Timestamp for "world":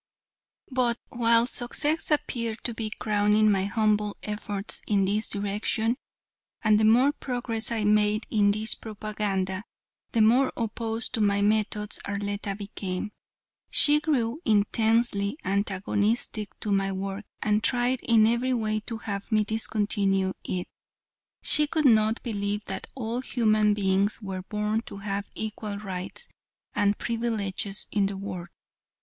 28.17-28.47